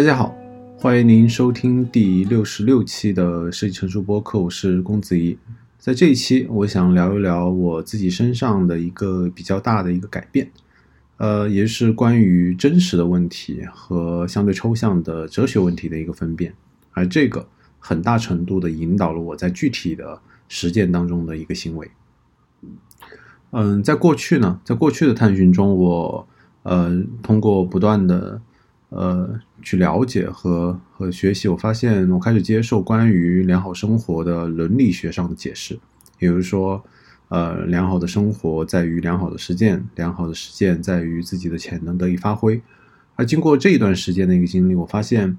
[0.00, 0.34] 大家好，
[0.78, 5.36] 欢迎您收听第六十六期的设计成熟播客，我是公子怡。
[5.78, 10.50] 在这一期，我想聊一聊我自己身上的一个比较大的一个改变，
[11.18, 16.54] 呃，也是关于真实的问题和相对抽象的哲学问题的一个分辨，
[16.92, 17.46] 而这个
[17.78, 21.90] 很大程度的引导了我在具体的实践当中的一个行为。
[23.50, 26.26] 嗯，在过去呢，在过去的探寻中，我
[26.62, 26.90] 呃
[27.22, 28.40] 通过不断的
[28.90, 35.78] 呃去了解和和学习，我发现我开始接受关于良好生活的伦理学上的解释，
[36.18, 36.84] 比如说，
[37.28, 42.60] 呃，良好的生活在于良好的实践，良好的实践在于自己的潜能得以发挥。
[43.16, 45.36] 而经过这一段时间的一个经历，我发现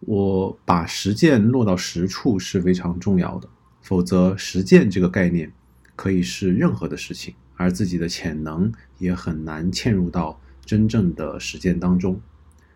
[0.00, 3.48] 我把实践落到实处是非常重要的，
[3.80, 5.52] 否则实践这个概念。
[5.94, 12.18] 可以是任何的事情，而自己的潜能也很难嵌入到真正的实践当中，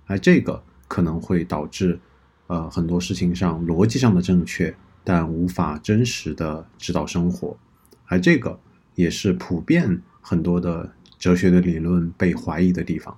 [0.06, 1.98] 而这个可能会导致，
[2.46, 7.56] 呃，很多事情上逻辑上的正确，但无法真实的指导生活，
[8.06, 8.58] 而这个
[8.94, 13.16] 也是普遍很多的哲学的理论被怀疑的地方。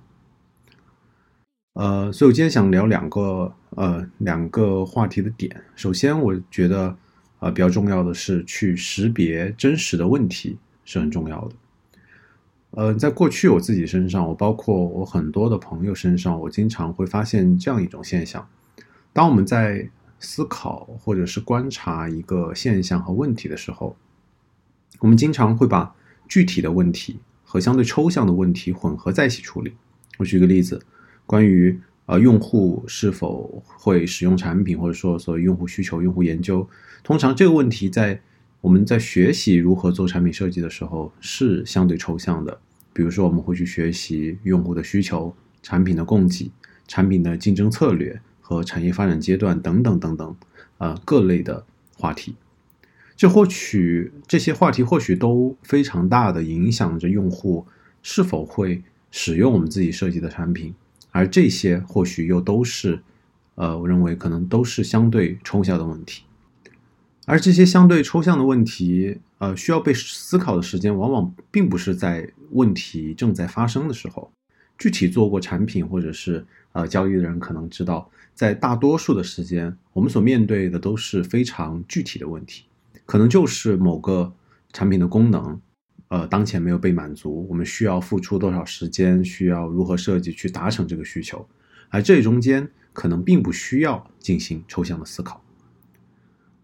[1.74, 6.96] 呃，所以我今天想聊两个呃两个话题的点，首先我觉得。
[7.40, 11.54] 啊，比较重要的是去识别真实的问题是很重要的。
[12.72, 18.48] 呃，在过去我自己身上，我包括我很多的朋友身上，我经常会发现这样一种现象：
[19.12, 19.88] 当我们在
[20.18, 23.96] 思考或者是观察一个现象和问题的时候，
[25.00, 25.94] 我们经常会把
[26.28, 29.74] 具体的问题和相对抽象的问题混合在一起处理。
[30.18, 30.82] 我举个例子，
[31.26, 31.80] 关于。
[32.08, 36.66] 呃，用户是否会使用产品，或者说所谓用户需求、用户研究，
[37.04, 38.18] 通常这个问题在
[38.60, 42.58] 我们在学习如何做产品设计的时候是相对抽象的。
[42.92, 45.32] 比如说，我们会去学习用户的需求、
[45.62, 46.50] 产品的供给、
[46.88, 50.36] 产品的竞争策略和产业发展阶段等等等等，
[50.78, 51.64] 呃，各类的
[51.96, 52.34] 话题。
[53.16, 57.66] 这或许这些话题或许都非常大的影响着用户
[58.02, 60.74] 是否会使用我们自己设计的产品。
[61.12, 63.00] 而这些或许又都是，
[63.54, 66.24] 呃，我认为可能都是相对抽象的问题。
[67.28, 74.32] 而这些相对抽象的问题，呃，需要被思考的时间，往往并不是在问题正在发生的时候。
[74.78, 82.64] 具体做过产品或者是呃交易的人可能知道，在大多数的时间，我们所面对的都是非常具体的问题，
[83.04, 84.32] 可能就是某个
[84.72, 85.60] 产品的功能。
[86.08, 89.22] 呃，当前没有被满足，我们需要付出多少时间？
[89.22, 91.46] 需要如何设计去达成这个需求？
[91.90, 95.44] 而这中间可能并不需要进行抽象的思考。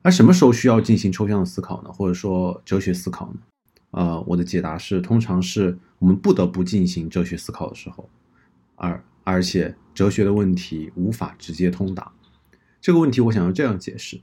[0.04, 1.90] 而什么时候需要进行抽象的思考呢？
[1.90, 3.40] 或者说哲学思考呢？
[3.92, 8.06] 呃，我的解答是，通常是我们不得不进行哲学思考的时候，
[8.76, 12.12] 而而且哲学的问题无法直接通达。
[12.82, 14.20] 这个问题我想要这样解释。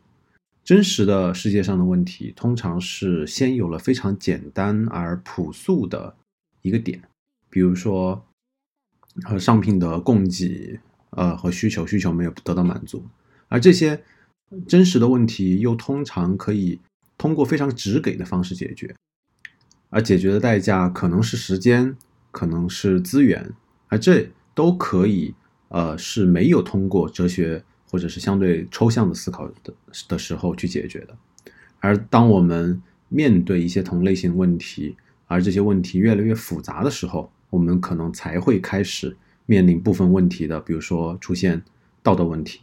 [0.63, 6.15] 真实的世界上的问题，通常是先有了非常简单而朴素的
[6.61, 7.01] 一个点，
[7.49, 8.23] 比如说，
[9.23, 13.03] 和商品的供给，呃，和需求需求没有得到满足，
[13.47, 14.03] 而这些
[14.67, 16.79] 真实的问题又通常可以
[17.17, 18.95] 通过非常直给的方式解决，
[19.89, 21.95] 而解决的代价可能是时间，
[22.31, 23.53] 可能是资源，
[23.87, 25.33] 而这都可以，
[25.69, 27.63] 呃，是没有通过哲学。
[27.91, 29.73] 或者是相对抽象的思考的
[30.07, 31.17] 的时候去解决的，
[31.81, 34.95] 而当我们面对一些同类型问题，
[35.27, 41.61] 而这些问题越来越复杂的时候，我们可能才会开始面临部分问题的，比如说出现
[42.01, 42.61] 道德问题，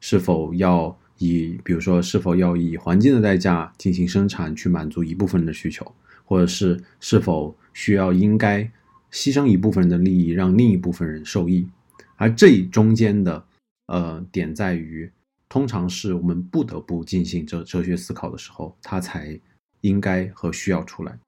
[0.00, 5.94] 是否要以，比如说是否要以环境的代价进行生产去满足一部分人的需求，
[6.24, 8.62] 或者是是否需要应该
[9.10, 11.68] 牺牲一部分人的利益让另一部分人受益，
[12.16, 13.44] 而这中间的。
[13.86, 15.10] 呃，点在于，
[15.50, 19.38] 通常是我们不得不进行哲哲学思考的时候，它才
[19.82, 21.18] 应该和需要出来。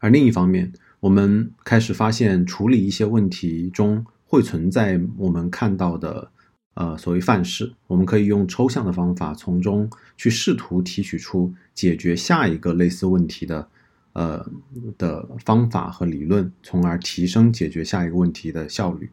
[0.00, 6.32] 而另一方面，我们开始发现，处理一些问题中会存在我们看到的，
[6.80, 9.86] 呃，所谓范式，我们可以用抽象的方法，从中
[10.16, 13.68] 去试图提取出解决下一个类似问题的，
[14.14, 14.50] 呃
[14.96, 19.10] 的方法和理论，从而提升解决下一个问题的效率。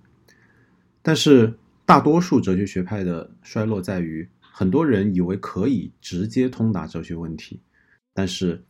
[1.01, 1.53] 但是，
[1.85, 7.59] 大多数哲学学派的衰落在于，很多人以为可以直接通达哲学问题，
[8.13, 8.63] 但是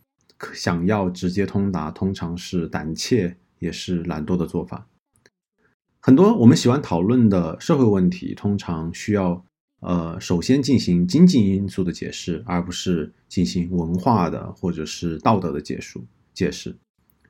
[0.55, 4.87] 想要直接通达，通常是胆怯也是懒惰的做法。
[6.07, 9.43] 很多我们喜欢讨论的社会问题，通常需要
[9.81, 16.01] 呃首先进行经济因素的解释，而不是进行文化的或者是道德的解述
[16.33, 16.73] 解释。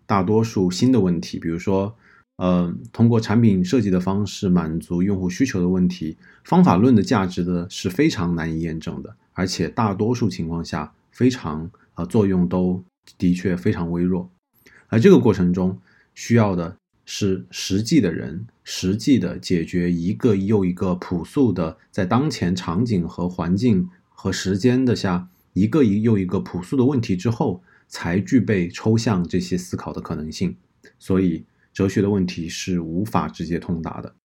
[0.06, 1.91] 大多数新的问题，比如说
[2.35, 12.83] 呃，通过产品设计的方式满足用户需求的问题，方法论的价值的是非常难以验证的，而且大多数情况下非常呃作用都
[13.18, 14.30] 的确非常微弱。
[14.88, 15.75] 而这个过程中
[16.13, 16.77] 需要的
[17.07, 30.56] 是实际的人，实际的解决一个又一个朴素的在当前场景和环境和时间的下一个一又一个朴素的问题之后，才具备抽象这些思考的可能性。
[31.00, 31.44] 所以。
[31.74, 34.15] 哲学的问题是无法直接通达的，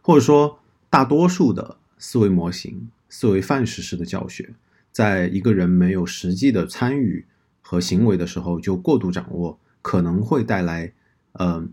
[0.00, 4.54] 或者说，大多数的思维模型、思维范式式的教学，
[4.92, 7.26] 在一个人没有实际的参与
[7.60, 10.92] 和行为的时候就过度掌握，可能会带来
[11.32, 11.66] 呃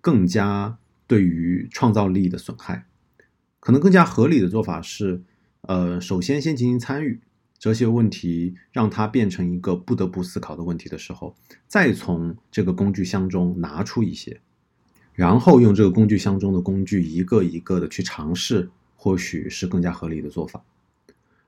[0.00, 2.86] 更加对于创造力的损害。
[3.60, 5.22] 可能更加合理的做法是，
[5.62, 7.20] 呃，首先先进行参与。
[7.58, 11.36] 哲学问题让它变成一个不得不思考的问题的时候，
[11.68, 14.40] 再从这个工具箱中拿出一些，
[15.14, 20.60] 然后用这个工具箱中的工具一个一个的去尝试，或许是更加合理的做法。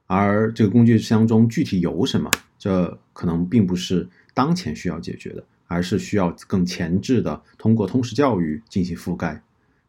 [0.07, 9.43] 而这个工具箱中具体有什么，这可能并不是当前需要解决的，而是需要更前置的通过通识教育进行覆盖，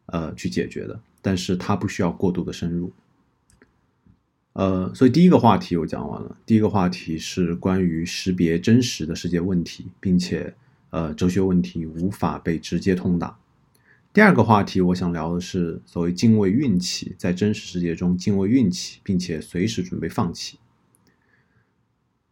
[0.06, 1.00] 呃，去解决的。
[1.20, 2.92] 但是它不需要过度的深入。
[4.52, 6.36] 呃，所以第一个话题我讲完了。
[6.46, 10.54] 第一个话题是关于识别真实的世界问题，并且
[10.90, 13.36] 呃，哲学问题无法被直接通达。
[14.14, 20.58] 第二个话题我想聊的是所谓敬畏运气，在真实世界中敬畏运气，并且随时准备放弃。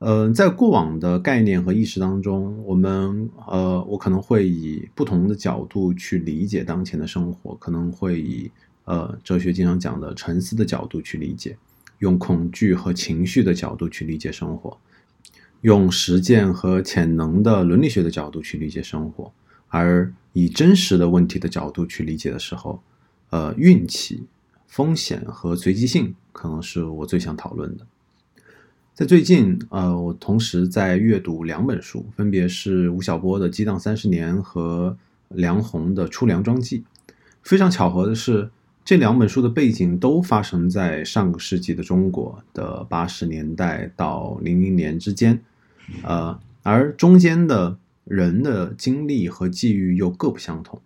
[0.05, 8.51] 呃，在过往的概念和意识当中，我们呃，我可能会以不同的角度去理解当前的生活，可能会以
[8.85, 11.57] 呃，哲学经常讲的沉思的角度去理解。
[12.01, 14.77] 用恐惧和情绪的角度去理解生活，
[15.63, 19.33] 用实践和潜能的伦理学的角度去理解生活，
[19.69, 22.83] 而以真实的问题的角度去理解的时候，
[23.31, 24.27] 呃，运气、
[24.67, 27.87] 风险和随机性可能是我最想讨论的。
[28.95, 34.97] 在最近，呃，我同时在阅读两本书，分别是吴晓波的《激荡三十年》和
[35.31, 36.85] 梁鸿的《出梁庄记》。
[37.43, 38.51] 非常巧合的是。
[38.85, 45.41] 这两本书的背景都发生在上个世纪的中国的八十年代到零零年之间，
[46.03, 50.83] 呃，而中间的人的经历和际遇又各不相同，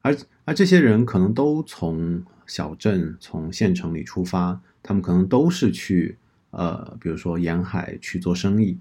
[0.00, 6.16] 而而这些人可能都从小镇、从县城里出发，他们可能都是去
[6.56, 8.78] 呃，比如说沿海去做生意，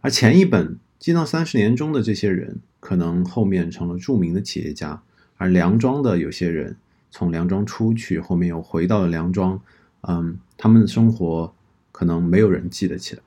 [0.00, 0.68] 而前一本
[0.98, 5.02] 《激荡三十年》中的这些人，可能后面成了著名的企业家，
[5.36, 6.76] 而梁庄的有些人。
[7.08, 9.58] 从梁庄出去，后面又回到了梁庄，
[10.02, 11.54] 嗯，他们的生活
[11.90, 13.22] 可能没有人记得起来。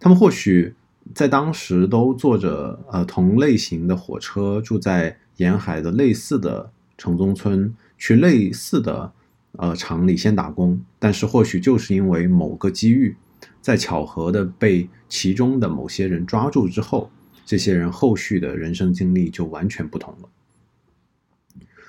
[0.00, 0.74] 他们或许
[1.14, 9.12] 在当时都坐着呃同类型的火车，住在沿海的类似的城中村，去类似的
[9.58, 10.80] 呃厂里先打工。
[10.98, 13.16] 但是或许就是因为某个机遇，
[13.60, 17.10] 在巧合的被其中的某些人抓住之后，
[17.44, 20.28] 这些人后续的人生经历就完全不同了。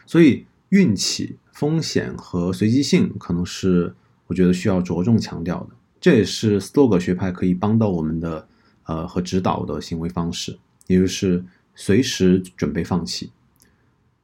[0.06, 0.46] 所以。
[0.70, 3.96] 运气、风险和随机性可能是
[4.26, 8.48] 我觉得需要着重强调的，这也是斯多葛学派可以帮到我们的
[8.86, 10.58] 呃和指导的行为方式，
[10.88, 11.46] 也就是
[11.76, 13.32] 随时准备放弃。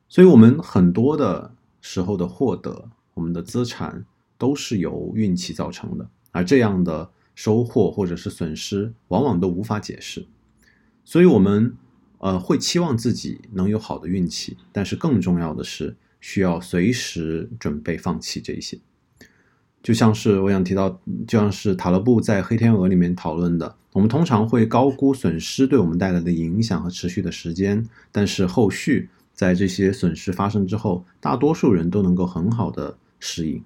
[0.09, 4.05] 所以，我们很多的时候的获得，我们的资产
[4.37, 10.25] 都是由运气造成的，而这样的收获或者是损失，往往都无法解释。
[11.03, 11.75] 所以，我们
[12.19, 15.95] 呃会期望自己能有好的运气，但是更重要的是。
[16.23, 18.77] 需要随时准备放弃这一些，
[19.81, 20.87] 就像是我想提到，
[21.27, 33.63] 就像是塔勒布在《黑天鹅》里面讨论的，我们通常会高估损失对我们带来的影响和持续的时间，但是后续在这些损失发生之后，大多数人都能够很好的适应，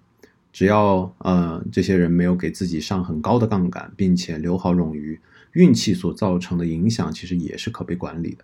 [0.53, 5.19] 只要呃这些人没有给自己上很高的杠杆，并且留好冗余，
[5.53, 8.43] 运气所造成的影响其实也是可被管理的。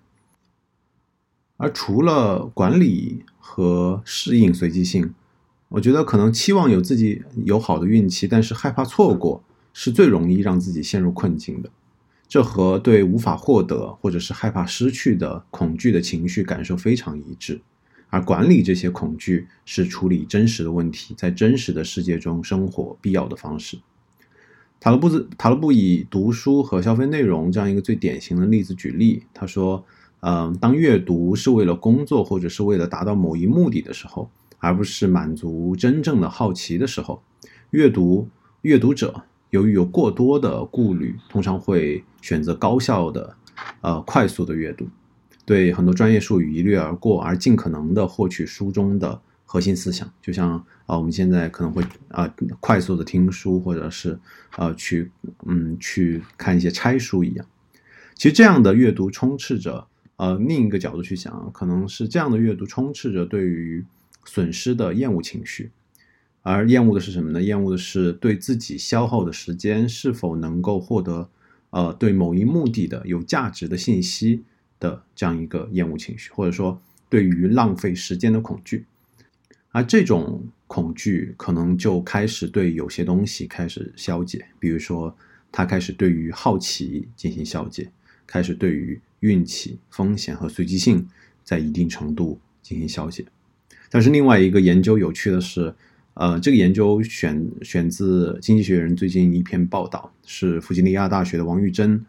[1.58, 5.14] 而除了管理和适应随机性，
[5.70, 11.70] 我觉得可能期望有自己有好的运气，但是害怕错过，是最容易让自己陷入困境的。
[12.28, 17.62] 这和对无法获得或者是害怕失去的恐惧的情绪感受非常一致。
[18.12, 23.80] 而管理这些恐惧，是处理真实的问题，在真实的世界中生活必要的方式。
[24.80, 29.84] 塔勒布子塔勒布以读书和消费内容这样一个最典型的例子举例，他说。
[30.24, 37.24] 嗯，当阅读是为了工作或者是为了达到某一目的的时候，而不是满足真正的好奇的时候，
[37.72, 38.30] 阅读
[38.62, 43.36] 阅读者由于有过多的顾虑，通常会选择高效的、
[43.82, 44.88] 呃快速的阅读。
[45.46, 50.12] 对很多专业术语一掠而过，而尽可能的获取书中的核心思想。
[50.22, 54.20] 就像啊，我们现在可能会啊快速的听书，或者是
[54.58, 55.12] 呃去
[55.46, 57.46] 嗯去看一些拆书一样。
[58.16, 63.84] 其实这样的阅读充斥着呃另一个角度去想，可能是这样的阅读充斥着对于
[64.26, 65.72] 损失的厌恶情绪。
[66.44, 67.42] 而厌恶的是什么呢？
[67.42, 71.30] 厌恶的是对自己消耗的时间是否能够获得，
[71.70, 74.44] 呃，对某一目的的有价值的信息
[74.82, 78.86] 的这样一个厌恶情绪，或者说对于浪费时间的恐惧。
[79.72, 85.16] 而这种恐惧可能就开始对有些东西开始消解，比如说
[85.50, 87.90] 他开始对于好奇进行消解，
[88.28, 91.08] 开始对于运气、风险和随机性
[91.46, 93.24] 在一定程度进行消解。
[93.90, 95.74] 但是另外一个研究有趣的是。
[96.14, 102.06] 呃，这个研究选选自《经济学人》最近一篇报道，是弗吉尼亚大学的王玉珍，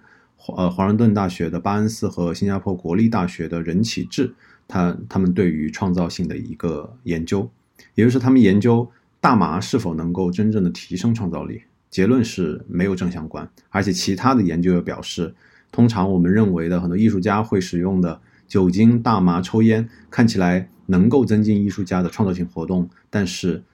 [0.56, 4.34] 呃，华盛顿大学的巴恩斯和新加坡国立大学的任启智，
[4.66, 7.50] 他他们对于创造性的一个研究，
[7.94, 15.34] 也就是他们研究大麻是否能够真正的提升创造力，结论是没有正相关，而且其他的研究又表示，
[15.70, 23.64] 通常我们认为的很多艺术家会使用的酒精、大麻、抽烟，看起来能够增进艺术家的创造性活动，但是。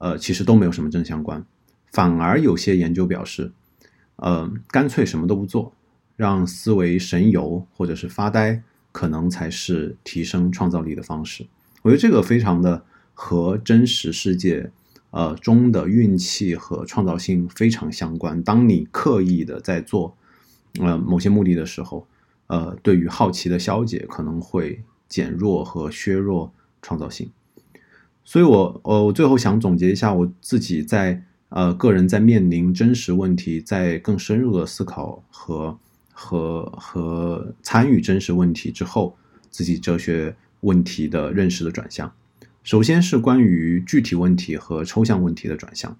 [0.00, 1.44] 呃，其实都没有什么正相关，
[1.90, 3.50] 反而有些研究表示，
[4.14, 5.72] 呃，干脆什么都不做，
[6.18, 8.60] 让思维神游或者是发呆，
[8.90, 11.46] 可能才是提升创造力的方式。
[11.82, 12.82] 我觉得这个非常的
[13.14, 14.72] 和真实世界，
[15.10, 18.42] 呃中的运气和创造性非常相关。
[18.42, 20.16] 当你刻意的在做，
[20.80, 22.04] 呃某些目的的时候，
[22.48, 27.30] 呃，对于好奇的消解可能会减弱和削弱创造性。
[28.24, 35.78] 所以，我呃，我最后想总结一下我自己在呃个人在面临真实问题，在更深入的思考和
[36.20, 39.16] 和和参与真实问题之后，
[39.50, 42.12] 自己哲学问题的认识的转向。
[42.64, 45.96] 首先是关于具体问题和抽象问题的转向。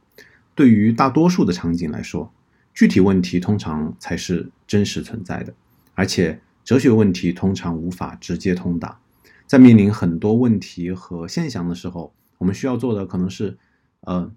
[0.57, 2.33] 对于大多数的场景来说，
[2.75, 5.55] 具体问题通常才是真实存在的，
[5.95, 8.99] 而且哲学问题通常无法直接通达。
[9.47, 13.57] 在面临很多问题和现象的时候，我们需要做的可能是，
[14.01, 14.29] 呃，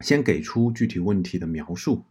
[0.00, 2.02] 先给出具体问题的描述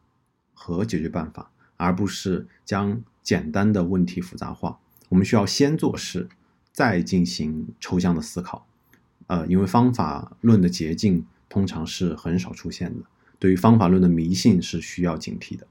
[0.53, 1.51] 和解决办法，
[1.81, 4.77] 而不是将简单的问题复杂化。
[5.09, 6.29] 我们需要先做事，
[6.71, 8.67] 再进行抽象的思考。
[9.25, 13.05] 呃，因为方法论的捷径通常是很少出现的，
[13.39, 15.65] 对于方法论的迷信是需要警惕的。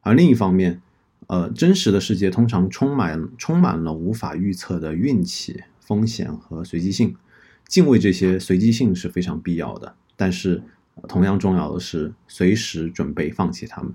[0.00, 0.82] 而另一方面，
[1.28, 7.14] 呃，真实的世界通常充满充满了无法预测的运气、风险和随机性。
[7.68, 10.62] 敬畏这些随机性是非常必要的，但是
[11.08, 13.94] 同样重要的是随时准备放弃它们。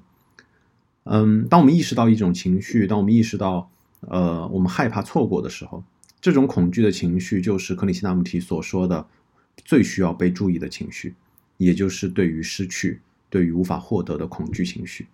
[1.09, 3.69] 嗯，当我们意识到一种情绪，当我们意识到
[4.01, 5.83] 呃我们害怕错过的时候，
[6.19, 9.07] 这种恐惧的情绪就是克里希那穆提所说的
[9.55, 11.15] 最需要被注意的情绪，
[11.57, 15.07] 也就是对于失去、对于无法获得的恐惧情绪。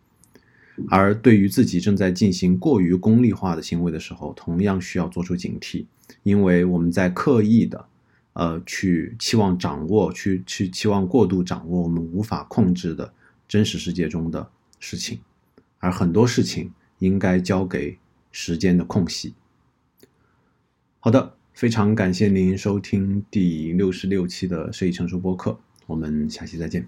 [0.90, 5.86] 而对于自己正在进行过于功利化的行为的时候，同样需要做出警惕，
[6.24, 7.86] 因为我们在刻意的。
[8.36, 13.14] 呃，去期望掌握，去去期望过度掌握我们无法控制的
[13.48, 15.20] 真实世界中的事情，
[15.84, 18.00] 而很多事情应该交给
[18.32, 19.34] 时间的空隙。
[21.02, 26.88] 好的，非常感谢您收听第六十六期的设计成熟播客，我们下期再见。